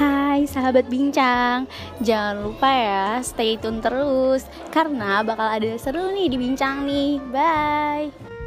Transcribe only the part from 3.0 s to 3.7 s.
stay